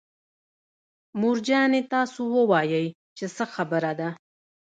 مور 1.19 1.37
جانې 1.47 1.81
تاسو 1.93 2.21
ووايئ 2.35 2.85
چې 3.17 3.25
څه 3.35 3.43
خبره 3.53 3.91
ده. 3.99 4.09